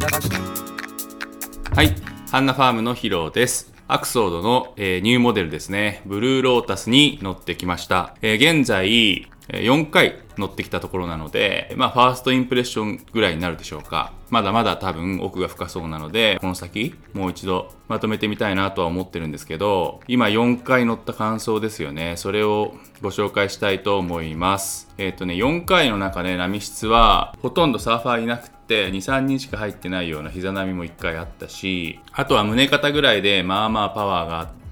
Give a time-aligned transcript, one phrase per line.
[0.00, 1.94] はい。
[2.32, 3.72] ハンナファームのヒロです。
[3.86, 6.02] アクソードの、えー、ニューモデルですね。
[6.04, 14.12] ブルーロータスに乗ってきました、えー、現在4回乗ってきたところなので、まあ、ファーストインプレッションぐらいになるでしょうか。
[14.30, 22.14] まだまだ多分奥が深そうなので、この先、もう一度まとめてみたいなとは思ってるんですけど、今4回乗った感想ですよね。
[22.16, 24.88] それをご紹介したいと思います。
[24.98, 34.63] えっ、ー、とね、4回の中で波質は、ほとんどサーファーいなくて、2、3人しか入ってないような膝波も1回あったし、あとは胸肩ぐらいで、まあまあパワーがあって、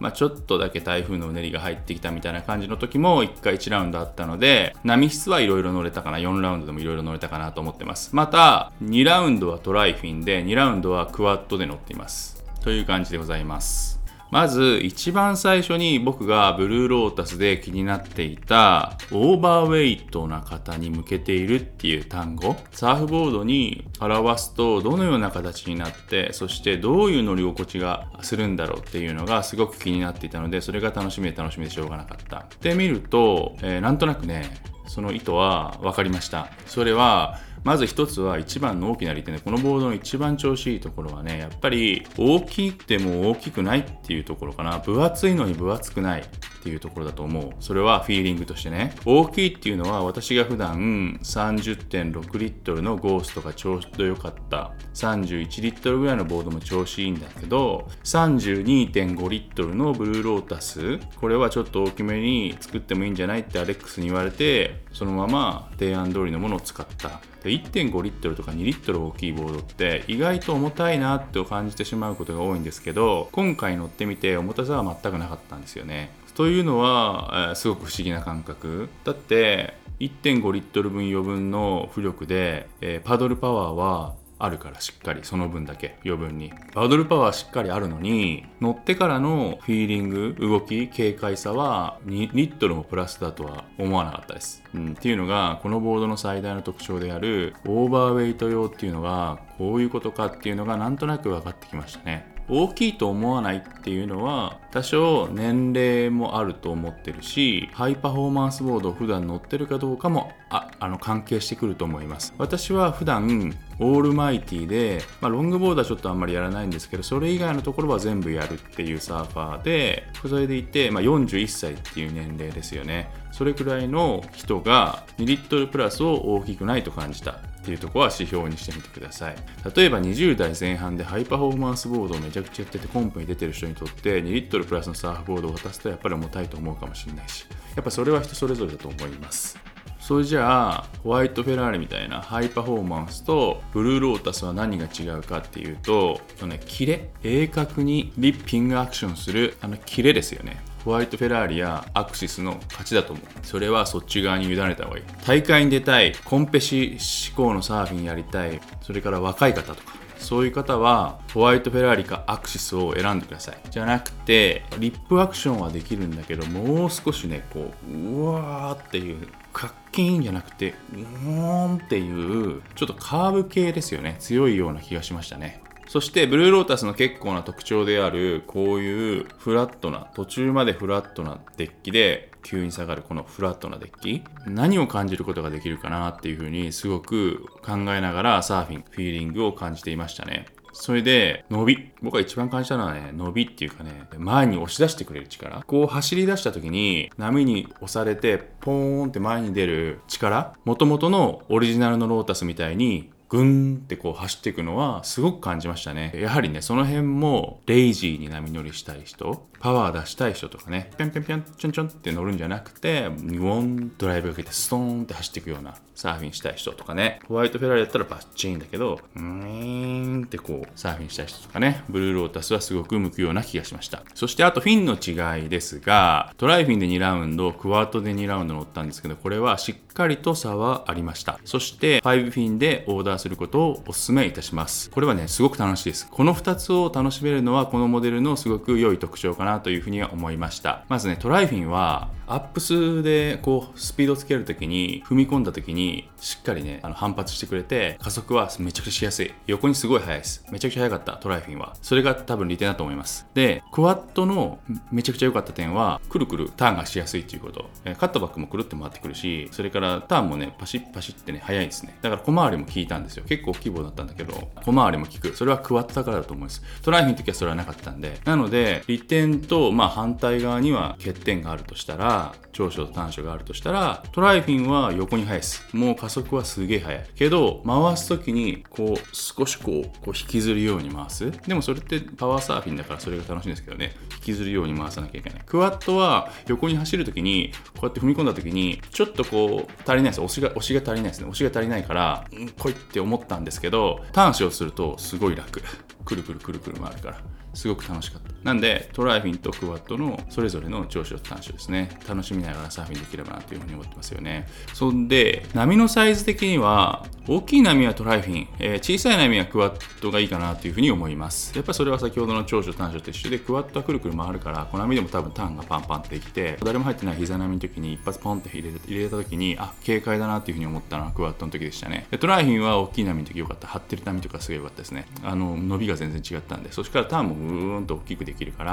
[0.00, 8.14] まあ、ちょっとだけ台風のうねりが入ってきたみたいな感じの時も1回1ラウンドあったので、波質はいろいろ乗れたかな、4ラウンドでもいろいろ乗れたかなと思ってます。
[8.14, 12.44] また、2ラウンドはトライフィンで、2ラウンドはクワッドで乗っています。
[12.62, 13.99] という感じでございます。
[14.30, 22.56] まず一番最初に僕がブルーロータスで気になっていたオーバーウェイトな方に向けているっていう単語。
[22.70, 32.46] サーフボードに表すとどのような形になってそしてどういう乗り心地がするんだろうっていうのがすごく気になっていたのでそれが楽しみで楽しみでしょうがなかった。
[32.60, 36.48] で見ると、えー、なんとなくねその意図は分かりました。
[36.66, 44.78] それはまず一つは一番の大きな利点で、このボードの一番調子いいところはね、やっぱり大きくても大きくないっていうところかな。
[44.78, 46.24] 分厚いのに分厚くない
[46.60, 47.52] っていうところだと思う。
[47.58, 48.94] それはフィーリングとしてね。
[49.06, 54.72] 大きいっていうのは私が普段30.6リットルのゴーストがちょうど良かった。
[54.94, 67.20] 31リットルぐらいのボードも調子いいんだけど、32.5リットルのブルーロータス、これはちょっと大きめに作ってもいいんじゃないってアレックスに言われて、そのまま提案通りのものを使った。
[67.44, 76.10] 1.5リットルとか2リットル大きいボードって意外と重たいなって感じてしまうことが多いんですけど今回乗ってみて重たさは全くなかったんですよね。
[76.34, 78.88] というのは、え、すごく不思議な感覚。
[79.04, 86.50] だって1.5リットル分余分の浮力で、え、パドルパワーはあるからしっかりその分だけ余分に。
[86.72, 102.39] パドルパワーしっかりあるのに乗ってからのフィーリング動き軽快さは2リットルもプラスだとは思わなかったです、うん、っていうのがこのボードの最大の特徴であるオーバーウェイト用っていうのがこういうことかっていうのがなんとなく分かってきましたね。
[102.50, 112.34] 大きいと思わないっていうのは多少年齢もあると思ってるしハイパフォーマンスボードを普段乗ってるかどうかもああの関係してくると思います。
[112.38, 123.10] 私は普段オールマイティで、まあ、ロングボードはちょっとあんまりやらないんですけどそれ以外のところは全部やるっていうサーファーでそれでいて、まあ、41歳っていう年齢ですよね。
[123.32, 127.38] それくらいの人が2リットルプラスを大きくないと感じた。
[127.60, 129.36] っていうとこは指標にしてみてください。
[129.76, 137.46] 例えば20代前半でハイパフォーマンスボードをめちゃくちゃやっててコンプに出てる人にとって2リットルプラスのサーフボードを渡すとやっぱり重たいと思うかもしれないし。
[137.76, 139.58] やっぱそれは人それぞれだと思います。
[140.00, 147.10] それじゃあホワイトフェラーリみたいなハイパフォーマンスとブルーロータスは何が違うかっていうとと、ね、キレ？
[147.22, 150.62] 鋭角にリッピングアクションするあのキレですよね。
[150.84, 153.24] ホワイトフェラーリやアクシスの勝ちだと思う。
[153.42, 155.04] それはそっち側に委ねた方がいい。
[155.26, 163.58] 大会に出たい、コンペシ志向のサーフィンやりたい、それから若い方とか、そういう方はホワイトフェラーリかアクシスを選んでください。
[163.70, 174.16] じゃなくて、リップアクションはできるんだけど、もう少しね、こう、うわーっていう、カッキーンじゃなくて、うーんっていう、ちょっとカーブ系ですよね。
[174.20, 175.62] 強いような気がしましたね。
[175.90, 191.90] そしてブルーロータスの結構な特徴であるこういうフラットな途中までフラットなデッキで急に下がるこのフラットなデッキ何を感じることができるかなっていうふうにすごく考えながらサーフィンフィーリングを感じていましたねそれで、伸び。
[192.00, 195.64] 僕が一番感じたのはね、伸びっていうかね、前に押し出してくれる力。
[195.66, 200.54] こう走り出した時に、波に押されて、ポーンって前に出る力。
[200.64, 206.12] 元々のオリジナルのロータスみたいに、ぐんってこう走っていくのはすごく感じましたね。
[206.16, 224.02] やはりね、その辺もレイジーに波乗りしたい人、パワー出したい人とかね、ぴょんぴょんぴょんちょんちょんって乗るんじゃなくて、ウォンドライブかけてストーンって走っていくようなサーフィンしたい人とかね、ホワイトフェラーリだったらバッチーンだけど、うーんってこうサーフィンしたい人とかね、ブルーロータスはすごく向くような気がしました。
[224.14, 231.38] そしてあとフィンの違いですが、トライフィンで2ラウンド、クワッドで2ラウンド乗ったんですけど、これはしっかりと差はありました。
[231.44, 234.90] そして、5フィンでオーダーすることをお勧めいたします。
[234.90, 236.08] これはね、すごく楽しいです。
[236.10, 240.84] この2つを楽しめるのは、このモデルのすごく良い特徴かなというふうには思いました。
[240.88, 249.34] まずね、トライフィンはアップスでこうスピードをつけるときに踏み込んだときにしっかりねあの反発してくれて加速はめちゃくちゃしやすい。
[249.48, 250.44] 横にすごい速いです。
[250.52, 251.74] めちゃくちゃ速かったトライフィンは。
[251.82, 253.26] それが多分利点だと思います。
[253.34, 254.60] でクワッドの
[254.92, 257.68] めちゃくちゃ良かった点はくるくるターンがしやすいっていうこと。
[257.98, 261.98] カットバックもくるって回ってくるしそれからターンもねパシッパシッってね速いですね。
[262.00, 263.24] だから小回りも効いたんですよ。
[263.26, 265.34] 結構規模だったんだけど小回りも効く。
[265.34, 266.62] それはクワッドだからだと思います。
[266.82, 268.20] トライフィンの時はそれはなかったんで。
[268.24, 272.19] なので利点とまあ反対側には欠点があるとしたら
[272.52, 275.64] 長所と短所があるとしたらトライフィンは横に速いす。
[275.72, 277.06] もう加速はすげえ速い。
[277.14, 281.30] けど回す時にこう少しこうこう引きずるように回す。
[281.30, 283.92] でもそれってパワーサーフィンだからそれが楽しいんですけどね。
[284.16, 285.42] 引きずるように回さなきゃいけない。
[285.46, 290.20] クワッドは横に走る時にこうやって踏み込んだ時にちょっとこう足りないです。
[290.20, 291.26] 押しが押しが足りないですね。
[291.28, 295.62] 押しが足りないからん来いって思ったんですけどターンしようとするとすごい楽。
[296.04, 297.18] くるくるくるくる回るから。
[297.52, 298.30] すごく楽しかった。
[298.42, 301.90] なんでトライフィンとクワッドのそれぞれの長所と短所ですね。
[302.08, 304.48] 楽しみながらサーフィンできればなというふうに思ってますよね。
[304.72, 311.54] そんで波のサイズ的には大きい波はトライフィン、えー、小さい波はクワッドがいいかなというふうに思います。
[311.54, 322.06] やっぱそれは先ほどの長所短所と一緒でクワッドはくるくる回るから小波でも多分ターンがパンパンってできて誰も入ってない膝波の時に一発ポンって入れ入れた時にあ軽快だなっていうふうに思ったのはクワッドの時でしたね。
[322.10, 323.68] でトライフィンは大きい波の時良かった。
[323.68, 325.06] 張ってる波とかすごい良かったですね。
[325.22, 328.72] あの伸びが全然違ったんでそっからターンもうーんと大きくできるから、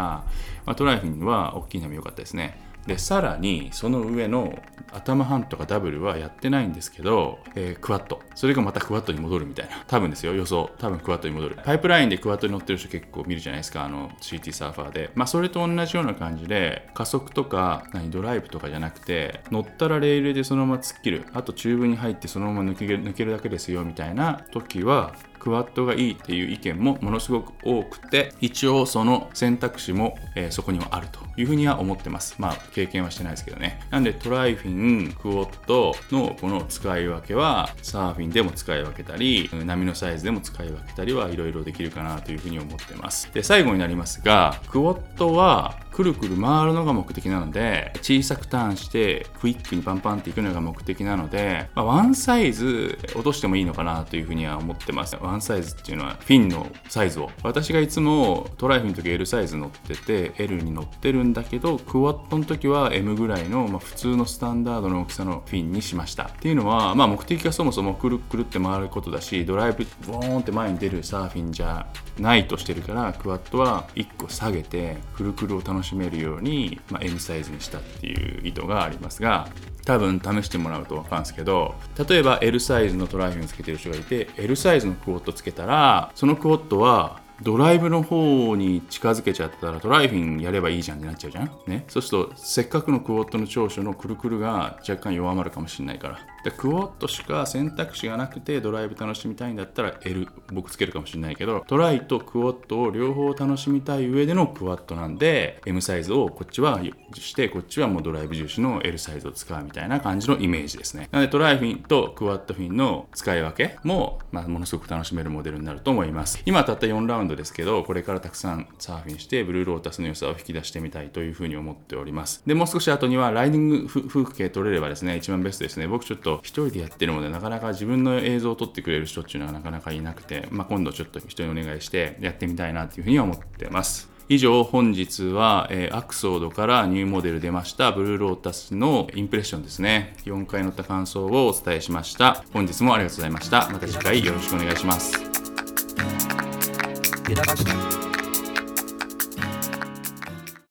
[0.66, 2.68] まあ、トライフィンは大きい波良かったですね。
[2.88, 4.58] でさらにその上の
[4.94, 9.84] 頭半とかダブルはやってないんですけど、えー、クワッドそれがまたクワッドに戻るみたいな。
[9.88, 10.34] 多分ですよ。
[10.34, 10.72] 予想。
[10.78, 11.58] 多分クワッドに戻る。
[11.66, 13.84] パイプラインでクワッドに乗ってる人結構見るじゃないですか。
[13.84, 15.12] あの CT サーファーで。
[15.16, 21.26] まあそれと同じような感じで加速とか何ドライブとかじゃなくて乗ったらレールでそのまま突っ切る。
[21.34, 32.36] あとチューブに入ってそのまま抜け抜けるだけですよみたいな時はクワッドがいいっていう意見もものすごく多くて一応その選択肢も、えー、そこにはあるというふうには思ってます。
[32.40, 33.80] まあ経験はしてないですけどね。
[33.90, 43.32] なんでトライフィンクワッドのこの使い分けはサーフィンでも使い分けたり波のサイズでも使い分けたりはいろいろできるかなというふうに思ってます。
[43.34, 55.18] で最後になりますがクォッドはくるくる回るのが目的なので小さくターンしてクイックにパンパンっていくのが目的なので、まあ、ワンサイズ落としてもいいのかなというふうには思ってます。
[55.20, 57.32] ワンサイズっていうのはフィンのサイズを。
[57.42, 66.26] 私がいつもトライフの時 L サイズ乗ってて L に乗ってるんだけどクワットの時は M ぐらいの、まあ、普通のスタンダードの大きさのフィンにしました。
[66.26, 71.88] っていうのは、まあ、目的がそもそもくるくるって回ることだしドライブボーンって前に出るサーフィンじゃ
[72.20, 79.50] ないとしてるからクワットは1個下げてくるくるを楽しめるように、まあ、M サイズにしたっていう意図がありますが
[79.86, 81.76] 多分試してもらうと分かるんですけど
[82.08, 91.52] 例えば L サイズのトライフィンつけてる人がいて L サイズのクォットつけたらそのクォットはドライブの方に近づけちゃったらトライフィンやればいいじゃんってなっちゃうじゃん。
[91.68, 91.86] ね。
[91.88, 106.80] そうするとせっかくのクォットの長所のくるくるが若干弱まるかもしれないからでクォットしか選択肢がなくてドライブ楽しみたいんだったら L 僕つけるかもしれないけどトライとクォットを両方楽しみたい上でのクワットなんで M サイズをこっちは
[107.16, 111.10] してこっちはもうドライブ重視の L サイズを使うみたいな感じのイメージですね。
[111.12, 116.42] なのでトライフィンとクワットフィンの使い分けも、まあ、ものすごく楽しめるモデルになると思います。
[116.46, 122.44] 今たった4ラウンドですけどこれからたくさんサーフィンしてブルーロータスの良さを引き出してみたいというふうに思っております。
[122.46, 125.88] でもう少し後にはライディング風景撮れればですね一番ベストですね。
[125.88, 134.18] 僕ちょっと一人でやってるのでなかなか自分の映像を撮ってくれる人っていうのはなかなかいなくて、まあ、今度ちょっと人にお願いしてやってみたいなというふうには思ってます。
[134.30, 140.18] 以上本日は、えー、アクソードからニューモデル出ましたブルーロータスのインプレッションですね。
[140.26, 142.44] 4回乗った感想をお伝えしました。
[142.52, 143.70] 本日もありがとうございました。
[143.72, 145.14] また次回よろしくお願いします。